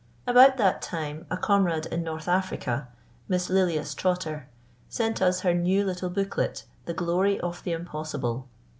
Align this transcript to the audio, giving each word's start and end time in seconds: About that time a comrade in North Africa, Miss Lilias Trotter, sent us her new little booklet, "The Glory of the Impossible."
About 0.25 0.57
that 0.57 0.81
time 0.81 1.27
a 1.29 1.37
comrade 1.37 1.85
in 1.85 2.01
North 2.03 2.27
Africa, 2.27 2.87
Miss 3.27 3.51
Lilias 3.51 3.93
Trotter, 3.93 4.49
sent 4.89 5.21
us 5.21 5.41
her 5.41 5.53
new 5.53 5.85
little 5.85 6.09
booklet, 6.09 6.65
"The 6.85 6.95
Glory 6.95 7.39
of 7.39 7.61
the 7.61 7.73
Impossible." 7.73 8.47